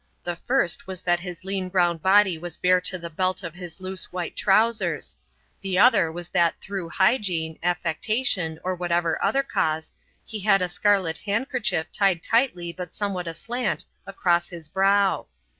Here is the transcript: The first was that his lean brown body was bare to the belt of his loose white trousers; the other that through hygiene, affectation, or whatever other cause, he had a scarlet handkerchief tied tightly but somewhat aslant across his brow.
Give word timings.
The 0.23 0.35
first 0.35 0.87
was 0.87 1.01
that 1.01 1.19
his 1.19 1.43
lean 1.43 1.69
brown 1.69 1.97
body 1.99 2.35
was 2.35 2.57
bare 2.57 2.81
to 2.81 2.97
the 2.97 3.11
belt 3.11 3.43
of 3.43 3.53
his 3.53 3.79
loose 3.79 4.11
white 4.11 4.35
trousers; 4.35 5.15
the 5.61 5.77
other 5.77 6.11
that 6.33 6.59
through 6.59 6.89
hygiene, 6.89 7.59
affectation, 7.61 8.57
or 8.63 8.73
whatever 8.73 9.23
other 9.23 9.43
cause, 9.43 9.91
he 10.25 10.39
had 10.39 10.63
a 10.63 10.69
scarlet 10.69 11.19
handkerchief 11.19 11.91
tied 11.91 12.23
tightly 12.23 12.73
but 12.73 12.95
somewhat 12.95 13.27
aslant 13.27 13.85
across 14.07 14.49
his 14.49 14.67
brow. 14.67 15.27